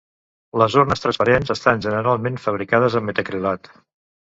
[0.61, 3.75] Les urnes transparents estan generalment fabricades en metacrilat.